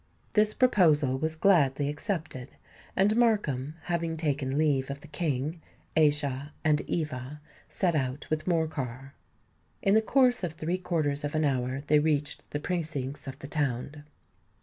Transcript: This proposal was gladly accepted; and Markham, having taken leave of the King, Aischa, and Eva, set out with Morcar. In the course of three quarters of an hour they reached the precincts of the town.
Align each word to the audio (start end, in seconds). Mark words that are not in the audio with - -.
This 0.33 0.55
proposal 0.55 1.19
was 1.19 1.35
gladly 1.35 1.87
accepted; 1.87 2.49
and 2.95 3.15
Markham, 3.15 3.75
having 3.83 4.17
taken 4.17 4.57
leave 4.57 4.89
of 4.89 5.01
the 5.01 5.07
King, 5.07 5.61
Aischa, 5.95 6.49
and 6.63 6.81
Eva, 6.89 7.39
set 7.69 7.93
out 7.93 8.27
with 8.31 8.47
Morcar. 8.47 9.13
In 9.83 9.93
the 9.93 10.01
course 10.01 10.43
of 10.43 10.53
three 10.53 10.79
quarters 10.79 11.23
of 11.23 11.35
an 11.35 11.45
hour 11.45 11.83
they 11.85 11.99
reached 11.99 12.41
the 12.49 12.59
precincts 12.59 13.27
of 13.27 13.37
the 13.37 13.47
town. 13.47 14.03